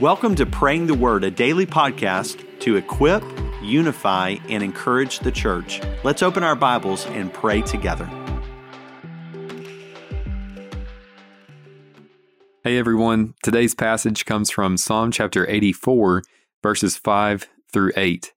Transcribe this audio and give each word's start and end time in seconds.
Welcome 0.00 0.34
to 0.36 0.46
Praying 0.46 0.86
the 0.86 0.94
Word, 0.94 1.24
a 1.24 1.30
daily 1.30 1.66
podcast 1.66 2.58
to 2.60 2.76
equip, 2.76 3.22
unify, 3.62 4.36
and 4.48 4.62
encourage 4.62 5.18
the 5.18 5.30
church. 5.30 5.82
Let's 6.02 6.22
open 6.22 6.42
our 6.42 6.56
Bibles 6.56 7.04
and 7.08 7.30
pray 7.30 7.60
together. 7.60 8.06
Hey 12.64 12.78
everyone, 12.78 13.34
today's 13.42 13.74
passage 13.74 14.24
comes 14.24 14.50
from 14.50 14.78
Psalm 14.78 15.10
chapter 15.10 15.46
84, 15.46 16.22
verses 16.62 16.96
5 16.96 17.46
through 17.70 17.92
8. 17.94 18.32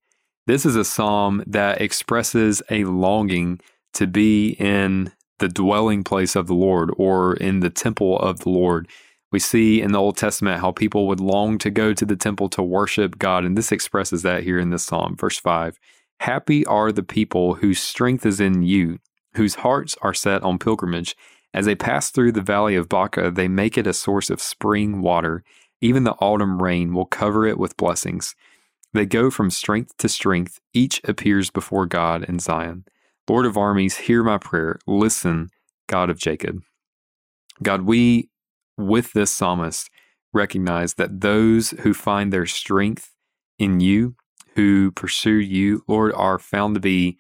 This 0.46 0.66
is 0.66 0.76
a 0.76 0.84
psalm 0.84 1.46
that 1.48 1.80
expresses 1.80 2.62
a 2.70 2.84
longing 2.84 3.62
to 3.94 4.06
be 4.06 4.50
in 4.60 5.14
the 5.40 5.48
dwelling 5.48 6.04
place 6.04 6.36
of 6.36 6.48
the 6.48 6.56
Lord 6.56 6.92
or 6.98 7.36
in 7.36 7.62
the 7.62 7.70
temple 7.70 8.20
of 8.20 8.40
the 8.40 8.50
Lord. 8.50 8.90
We 9.34 9.40
see 9.40 9.82
in 9.82 9.92
the 9.92 10.00
Old 10.00 10.16
Testament 10.16 10.62
how 10.62 10.72
people 10.72 11.08
would 11.08 11.20
long 11.20 11.58
to 11.58 11.72
go 11.72 11.92
to 11.92 12.06
the 12.06 12.16
temple 12.16 12.50
to 12.50 12.62
worship 12.62 13.18
God, 13.18 13.44
and 13.44 13.58
this 13.58 13.72
expresses 13.72 14.22
that 14.22 14.44
here 14.44 14.60
in 14.60 14.70
this 14.70 14.86
psalm. 14.86 15.18
Verse 15.18 15.40
5 15.40 15.80
Happy 16.20 16.64
are 16.68 16.92
the 16.92 17.02
people 17.02 17.56
whose 17.56 17.80
strength 17.80 18.28
is 18.28 18.40
in 18.40 18.62
you, 18.62 19.00
whose 19.34 19.56
hearts 19.56 19.98
are 20.04 20.14
set 20.14 20.44
on 20.44 20.60
pilgrimage. 20.60 21.16
As 21.52 21.66
they 21.66 21.74
pass 21.74 22.12
through 22.12 22.34
the 22.34 22.42
valley 22.42 22.76
of 22.76 22.88
Baca, 22.88 23.32
they 23.32 23.48
make 23.48 23.76
it 23.76 23.88
a 23.88 23.94
source 23.94 24.30
of 24.30 24.40
spring 24.40 25.02
water. 25.02 25.44
Even 25.82 26.04
the 26.04 26.14
autumn 26.14 26.62
rain 26.62 26.94
will 26.94 27.06
cover 27.06 27.48
it 27.48 27.58
with 27.58 27.76
blessings. 27.76 28.36
They 28.94 29.08
go 29.08 29.32
from 29.32 29.50
strength 29.50 29.98
to 29.98 30.08
strength, 30.08 30.60
each 30.74 31.02
appears 31.06 31.50
before 31.50 31.88
God 31.88 32.24
in 32.26 32.38
Zion. 32.38 32.86
Lord 33.28 33.48
of 33.48 33.58
armies, 33.58 33.98
hear 33.98 34.24
my 34.24 34.38
prayer. 34.38 34.78
Listen, 34.86 35.50
God 35.88 36.12
of 36.12 36.20
Jacob. 36.20 36.62
God, 37.64 37.82
we 37.82 38.30
with 38.78 39.14
this 39.14 39.32
psalmist 39.32 39.90
recognize 40.34 40.96
that 40.96 41.22
those 41.22 41.72
who 41.82 41.94
find 41.94 42.34
their 42.34 42.46
strength 42.46 43.12
in 43.60 43.80
you, 43.80 44.16
who 44.56 44.92
pursue 44.92 45.36
you, 45.36 45.84
Lord, 45.88 46.14
are 46.16 46.40
found 46.40 46.76
to 46.76 46.82
be 46.82 47.18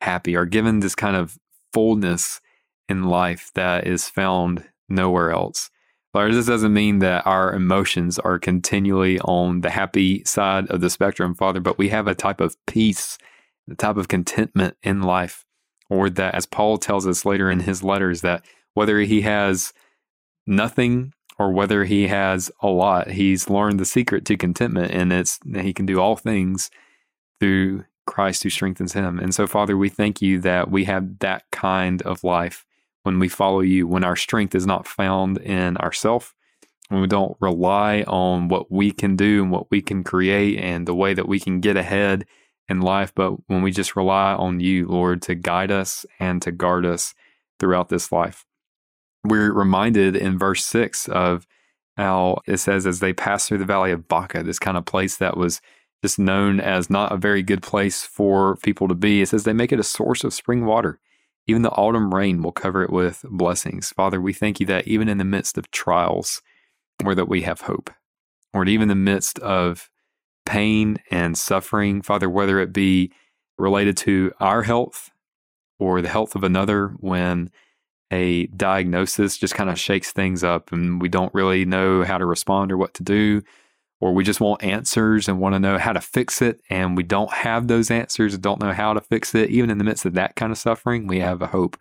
happy, 0.00 0.36
are 0.36 0.46
given 0.46 0.80
this 0.80 0.94
kind 0.94 1.16
of 1.16 1.38
fullness 1.72 2.40
in 2.88 3.04
life 3.04 3.50
that 3.54 3.86
is 3.86 4.08
found 4.08 4.64
nowhere 4.88 5.30
else. 5.30 5.70
Lord, 6.14 6.32
this 6.32 6.46
doesn't 6.46 6.72
mean 6.72 7.00
that 7.00 7.26
our 7.26 7.52
emotions 7.52 8.18
are 8.18 8.38
continually 8.38 9.20
on 9.20 9.60
the 9.60 9.70
happy 9.70 10.24
side 10.24 10.66
of 10.70 10.80
the 10.80 10.88
spectrum, 10.88 11.34
Father, 11.34 11.60
but 11.60 11.76
we 11.76 11.90
have 11.90 12.06
a 12.06 12.14
type 12.14 12.40
of 12.40 12.56
peace, 12.66 13.18
a 13.70 13.74
type 13.74 13.96
of 13.96 14.08
contentment 14.08 14.76
in 14.82 15.02
life, 15.02 15.44
or 15.90 16.08
that, 16.08 16.34
as 16.34 16.46
Paul 16.46 16.78
tells 16.78 17.06
us 17.06 17.26
later 17.26 17.50
in 17.50 17.60
his 17.60 17.82
letters, 17.82 18.22
that 18.22 18.44
whether 18.72 19.00
he 19.00 19.22
has 19.22 19.74
nothing 20.46 21.12
or 21.38 21.52
whether 21.52 21.84
he 21.84 22.08
has 22.08 22.50
a 22.60 22.68
lot, 22.68 23.10
he's 23.10 23.50
learned 23.50 23.78
the 23.78 23.84
secret 23.84 24.24
to 24.24 24.36
contentment, 24.36 24.90
and 24.90 25.12
it's 25.12 25.38
that 25.44 25.64
he 25.64 25.72
can 25.72 25.84
do 25.86 26.00
all 26.00 26.16
things 26.16 26.70
through 27.40 27.84
Christ 28.06 28.42
who 28.42 28.50
strengthens 28.50 28.94
him. 28.94 29.18
And 29.18 29.34
so, 29.34 29.46
Father, 29.46 29.76
we 29.76 29.88
thank 29.88 30.22
you 30.22 30.40
that 30.40 30.70
we 30.70 30.84
have 30.84 31.18
that 31.18 31.44
kind 31.52 32.00
of 32.02 32.24
life 32.24 32.64
when 33.02 33.18
we 33.18 33.28
follow 33.28 33.60
you, 33.60 33.86
when 33.86 34.04
our 34.04 34.16
strength 34.16 34.54
is 34.54 34.66
not 34.66 34.86
found 34.86 35.38
in 35.38 35.76
ourself, 35.76 36.34
when 36.88 37.02
we 37.02 37.06
don't 37.06 37.36
rely 37.40 38.02
on 38.06 38.48
what 38.48 38.70
we 38.70 38.90
can 38.90 39.16
do 39.16 39.42
and 39.42 39.52
what 39.52 39.70
we 39.70 39.82
can 39.82 40.02
create 40.02 40.58
and 40.58 40.88
the 40.88 40.94
way 40.94 41.12
that 41.12 41.28
we 41.28 41.38
can 41.38 41.60
get 41.60 41.76
ahead 41.76 42.24
in 42.68 42.80
life, 42.80 43.12
but 43.14 43.32
when 43.48 43.62
we 43.62 43.70
just 43.70 43.94
rely 43.94 44.32
on 44.32 44.58
you, 44.58 44.86
Lord, 44.86 45.20
to 45.22 45.34
guide 45.34 45.70
us 45.70 46.06
and 46.18 46.40
to 46.42 46.50
guard 46.50 46.86
us 46.86 47.14
throughout 47.58 47.90
this 47.90 48.10
life 48.10 48.45
we're 49.28 49.52
reminded 49.52 50.16
in 50.16 50.38
verse 50.38 50.64
6 50.66 51.08
of 51.08 51.46
how 51.96 52.38
it 52.46 52.58
says, 52.58 52.86
as 52.86 53.00
they 53.00 53.12
pass 53.12 53.48
through 53.48 53.58
the 53.58 53.64
valley 53.64 53.90
of 53.90 54.08
Baca, 54.08 54.42
this 54.42 54.58
kind 54.58 54.76
of 54.76 54.84
place 54.84 55.16
that 55.16 55.36
was 55.36 55.60
just 56.02 56.18
known 56.18 56.60
as 56.60 56.90
not 56.90 57.12
a 57.12 57.16
very 57.16 57.42
good 57.42 57.62
place 57.62 58.02
for 58.02 58.56
people 58.56 58.86
to 58.88 58.94
be. 58.94 59.22
It 59.22 59.28
says 59.30 59.44
they 59.44 59.52
make 59.52 59.72
it 59.72 59.80
a 59.80 59.84
source 59.84 60.24
of 60.24 60.34
spring 60.34 60.66
water. 60.66 61.00
Even 61.46 61.62
the 61.62 61.70
autumn 61.70 62.14
rain 62.14 62.42
will 62.42 62.52
cover 62.52 62.82
it 62.82 62.90
with 62.90 63.24
blessings. 63.30 63.90
Father, 63.90 64.20
we 64.20 64.32
thank 64.32 64.60
you 64.60 64.66
that 64.66 64.86
even 64.86 65.08
in 65.08 65.18
the 65.18 65.24
midst 65.24 65.56
of 65.56 65.70
trials, 65.70 66.42
or 67.04 67.14
that 67.14 67.28
we 67.28 67.42
have 67.42 67.62
hope, 67.62 67.90
or 68.52 68.66
even 68.66 68.82
in 68.82 68.88
the 68.88 68.94
midst 68.94 69.38
of 69.40 69.90
pain 70.44 70.98
and 71.10 71.36
suffering, 71.38 72.02
Father, 72.02 72.28
whether 72.28 72.58
it 72.60 72.72
be 72.72 73.12
related 73.58 73.96
to 73.96 74.32
our 74.40 74.62
health 74.64 75.10
or 75.78 76.02
the 76.02 76.08
health 76.08 76.34
of 76.34 76.44
another, 76.44 76.88
when 76.98 77.50
a 78.12 78.46
diagnosis 78.48 79.36
just 79.36 79.54
kind 79.54 79.68
of 79.68 79.78
shakes 79.78 80.12
things 80.12 80.44
up 80.44 80.72
and 80.72 81.02
we 81.02 81.08
don't 81.08 81.34
really 81.34 81.64
know 81.64 82.04
how 82.04 82.18
to 82.18 82.24
respond 82.24 82.70
or 82.70 82.76
what 82.76 82.94
to 82.94 83.02
do 83.02 83.42
or 84.00 84.12
we 84.12 84.24
just 84.24 84.40
want 84.40 84.62
answers 84.62 85.28
and 85.28 85.40
want 85.40 85.54
to 85.54 85.58
know 85.58 85.78
how 85.78 85.92
to 85.92 86.00
fix 86.00 86.42
it 86.42 86.60
and 86.70 86.96
we 86.96 87.02
don't 87.02 87.32
have 87.32 87.66
those 87.66 87.90
answers 87.90 88.34
and 88.34 88.42
don't 88.42 88.60
know 88.60 88.72
how 88.72 88.92
to 88.92 89.00
fix 89.00 89.34
it. 89.34 89.50
Even 89.50 89.70
in 89.70 89.78
the 89.78 89.84
midst 89.84 90.04
of 90.04 90.14
that 90.14 90.36
kind 90.36 90.52
of 90.52 90.58
suffering 90.58 91.06
we 91.06 91.18
have 91.20 91.42
a 91.42 91.48
hope 91.48 91.76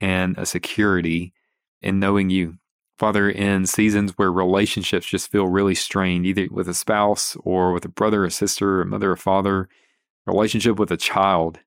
and 0.00 0.36
a 0.38 0.46
security 0.46 1.32
in 1.80 1.98
knowing 1.98 2.30
you. 2.30 2.58
Father 2.96 3.28
in 3.28 3.66
seasons 3.66 4.12
where 4.12 4.30
relationships 4.30 5.06
just 5.06 5.30
feel 5.30 5.48
really 5.48 5.74
strained 5.74 6.26
either 6.26 6.46
with 6.50 6.68
a 6.68 6.74
spouse 6.74 7.36
or 7.42 7.72
with 7.72 7.84
a 7.84 7.88
brother 7.88 8.24
or 8.24 8.30
sister 8.30 8.80
or 8.80 8.84
mother 8.84 9.10
or 9.10 9.16
father 9.16 9.68
relationship 10.26 10.78
with 10.78 10.92
a 10.92 10.96
child 10.96 11.58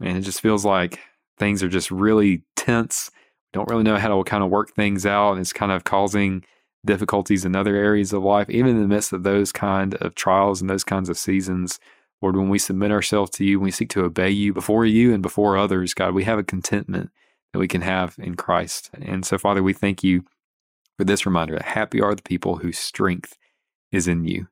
and 0.00 0.18
it 0.18 0.22
just 0.22 0.40
feels 0.40 0.64
like 0.64 0.98
things 1.38 1.62
are 1.62 1.68
just 1.68 1.90
really 1.90 2.42
tense 2.56 3.10
don't 3.56 3.70
really 3.70 3.82
know 3.82 3.96
how 3.96 4.08
to 4.08 4.22
kind 4.24 4.44
of 4.44 4.50
work 4.50 4.74
things 4.74 5.06
out. 5.06 5.32
And 5.32 5.40
it's 5.40 5.52
kind 5.52 5.72
of 5.72 5.84
causing 5.84 6.44
difficulties 6.84 7.44
in 7.44 7.56
other 7.56 7.74
areas 7.74 8.12
of 8.12 8.22
life, 8.22 8.48
even 8.50 8.76
in 8.76 8.80
the 8.80 8.88
midst 8.88 9.12
of 9.12 9.22
those 9.22 9.50
kind 9.50 9.94
of 9.94 10.14
trials 10.14 10.60
and 10.60 10.70
those 10.70 10.84
kinds 10.84 11.08
of 11.08 11.18
seasons. 11.18 11.80
Lord, 12.22 12.36
when 12.36 12.48
we 12.48 12.58
submit 12.58 12.90
ourselves 12.92 13.30
to 13.32 13.44
you, 13.44 13.58
when 13.58 13.64
we 13.66 13.70
seek 13.70 13.88
to 13.90 14.04
obey 14.04 14.30
you 14.30 14.52
before 14.52 14.86
you 14.86 15.12
and 15.12 15.22
before 15.22 15.56
others, 15.56 15.94
God, 15.94 16.14
we 16.14 16.24
have 16.24 16.38
a 16.38 16.44
contentment 16.44 17.10
that 17.52 17.58
we 17.58 17.68
can 17.68 17.82
have 17.82 18.16
in 18.18 18.36
Christ. 18.36 18.90
And 18.94 19.24
so, 19.24 19.38
Father, 19.38 19.62
we 19.62 19.72
thank 19.72 20.04
you 20.04 20.24
for 20.96 21.04
this 21.04 21.26
reminder 21.26 21.54
that 21.54 21.62
happy 21.62 22.00
are 22.00 22.14
the 22.14 22.22
people 22.22 22.56
whose 22.56 22.78
strength 22.78 23.36
is 23.90 24.06
in 24.06 24.24
you. 24.24 24.48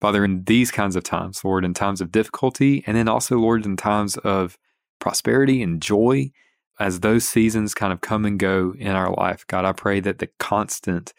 Father, 0.00 0.24
in 0.24 0.44
these 0.44 0.70
kinds 0.70 0.94
of 0.94 1.04
times, 1.04 1.44
Lord, 1.44 1.64
in 1.64 1.74
times 1.74 2.00
of 2.00 2.12
difficulty, 2.12 2.84
and 2.86 2.96
then 2.96 3.08
also, 3.08 3.38
Lord, 3.38 3.64
in 3.64 3.76
times 3.76 4.16
of 4.18 4.58
prosperity 5.00 5.62
and 5.62 5.80
joy, 5.80 6.30
as 6.78 7.00
those 7.00 7.28
seasons 7.28 7.74
kind 7.74 7.92
of 7.92 8.00
come 8.00 8.24
and 8.24 8.38
go 8.38 8.74
in 8.78 8.92
our 8.92 9.12
life, 9.14 9.46
God, 9.46 9.64
I 9.64 9.72
pray 9.72 10.00
that 10.00 10.18
the 10.18 10.28
constant 10.38 11.12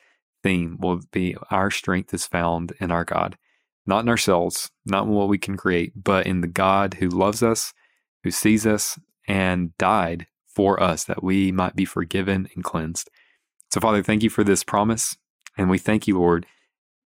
theme 0.43 0.77
will 0.79 1.01
be 1.11 1.35
our 1.49 1.71
strength 1.71 2.13
is 2.13 2.27
found 2.27 2.73
in 2.79 2.91
our 2.91 3.03
God, 3.03 3.37
not 3.85 4.01
in 4.01 4.09
ourselves, 4.09 4.71
not 4.85 5.05
in 5.05 5.09
what 5.09 5.29
we 5.29 5.37
can 5.37 5.57
create, 5.57 5.93
but 5.95 6.27
in 6.27 6.41
the 6.41 6.47
God 6.47 6.95
who 6.95 7.09
loves 7.09 7.41
us, 7.41 7.73
who 8.23 8.31
sees 8.31 8.65
us, 8.67 8.99
and 9.27 9.75
died 9.77 10.27
for 10.47 10.81
us 10.81 11.03
that 11.03 11.23
we 11.23 11.51
might 11.51 11.75
be 11.75 11.85
forgiven 11.85 12.47
and 12.55 12.63
cleansed. 12.63 13.09
So, 13.71 13.79
Father, 13.79 14.01
thank 14.01 14.23
you 14.23 14.29
for 14.29 14.43
this 14.43 14.63
promise. 14.63 15.17
And 15.57 15.69
we 15.69 15.77
thank 15.77 16.07
you, 16.07 16.17
Lord, 16.17 16.45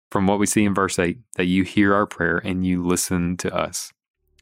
from 0.10 0.28
what 0.28 0.40
we 0.40 0.46
see 0.46 0.66
in 0.66 0.74
verse 0.74 1.00
8, 1.00 1.20
that 1.36 1.46
you 1.46 1.64
hear 1.64 1.94
our 1.94 2.06
prayer 2.06 2.42
and 2.44 2.66
you 2.66 2.84
listen 2.84 3.38
to 3.38 3.56
us. 3.56 3.94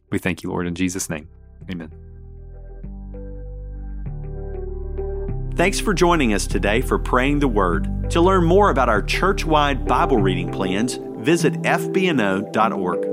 We 0.09 0.19
thank 0.19 0.41
you, 0.41 0.49
Lord, 0.49 0.67
in 0.67 0.75
Jesus' 0.75 1.09
name. 1.09 1.27
Amen. 1.69 2.08
Thanks 5.59 5.77
for 5.77 5.93
joining 5.93 6.33
us 6.33 6.47
today 6.47 6.79
for 6.79 6.97
Praying 6.97 7.39
the 7.39 7.47
Word. 7.49 8.09
To 8.11 8.21
learn 8.21 8.45
more 8.45 8.69
about 8.69 8.87
our 8.87 9.01
church 9.01 9.43
wide 9.43 9.85
Bible 9.85 10.15
reading 10.15 10.49
plans, 10.49 11.01
visit 11.17 11.51
fbno.org. 11.63 13.08